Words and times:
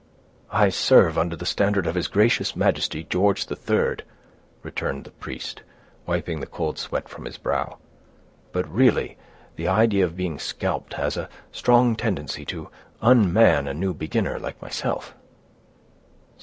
"I 0.49 0.69
serve 0.69 1.15
under 1.15 1.35
the 1.35 1.45
standard 1.45 1.85
of 1.85 1.93
his 1.93 2.07
gracious 2.07 2.55
Majesty, 2.55 3.03
George 3.07 3.45
III," 3.51 3.97
returned 4.63 5.03
the 5.03 5.11
priest, 5.11 5.61
wiping 6.07 6.39
the 6.39 6.47
cold 6.47 6.79
sweat 6.79 7.07
from 7.07 7.25
his 7.25 7.37
brow. 7.37 7.77
"But 8.51 8.67
really 8.67 9.19
the 9.57 9.67
idea 9.67 10.03
of 10.03 10.17
being 10.17 10.39
scalped 10.39 10.93
has 10.95 11.17
a 11.17 11.29
strong 11.51 11.95
tendency 11.95 12.45
to 12.45 12.71
unman 12.99 13.67
a 13.67 13.75
new 13.75 13.93
beginner, 13.93 14.39
like 14.39 14.59
myself." 14.59 15.13